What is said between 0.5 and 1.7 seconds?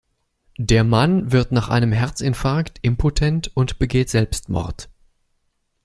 Der Mann wird nach